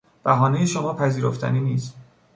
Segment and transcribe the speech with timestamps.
[0.23, 1.93] بهانهی شما پذیرفتنی نیست.